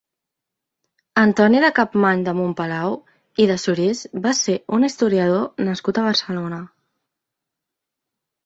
Antoni 1.23 1.59
de 1.63 1.69
Capmany 1.79 2.23
de 2.29 2.33
Montpalau 2.37 2.95
i 3.45 3.47
de 3.51 3.57
Surís 3.65 4.01
va 4.25 4.33
ser 4.41 4.57
un 4.79 4.89
historiador 4.89 5.47
nascut 5.69 6.01
a 6.03 6.07
Barcelona. 6.09 6.63